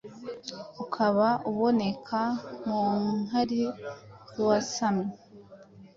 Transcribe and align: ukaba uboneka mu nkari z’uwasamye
ukaba 0.83 1.27
uboneka 1.51 2.21
mu 2.65 2.81
nkari 3.23 3.63
z’uwasamye 4.31 5.11